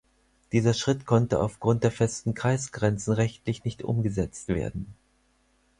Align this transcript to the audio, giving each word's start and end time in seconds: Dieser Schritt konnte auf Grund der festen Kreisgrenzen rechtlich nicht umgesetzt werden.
Dieser 0.51 0.73
Schritt 0.73 1.05
konnte 1.05 1.39
auf 1.39 1.59
Grund 1.59 1.83
der 1.83 1.91
festen 1.91 2.33
Kreisgrenzen 2.33 3.13
rechtlich 3.13 3.63
nicht 3.65 3.83
umgesetzt 3.83 4.47
werden. 4.47 4.95